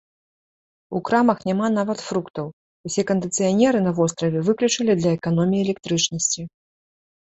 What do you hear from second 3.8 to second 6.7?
на востраве выключылі для эканоміі электрычнасці.